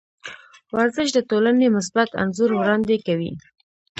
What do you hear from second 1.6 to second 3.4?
مثبت انځور وړاندې کوي.